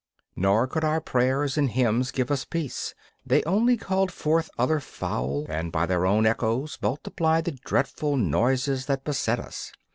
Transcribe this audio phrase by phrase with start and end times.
[0.35, 5.45] Nor could our prayers and hymns give us peace; they only called forth other fowl
[5.47, 9.71] and by their own echoes multiplied the dreadful noises that beset us.